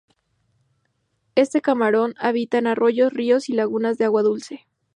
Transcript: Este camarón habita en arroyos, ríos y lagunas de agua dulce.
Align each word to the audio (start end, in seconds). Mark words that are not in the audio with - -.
Este 1.35 1.61
camarón 1.61 2.15
habita 2.17 2.57
en 2.57 2.65
arroyos, 2.65 3.13
ríos 3.13 3.49
y 3.49 3.53
lagunas 3.53 3.99
de 3.99 4.05
agua 4.05 4.23
dulce. 4.23 4.65